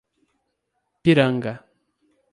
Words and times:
Piranga 1.03 1.53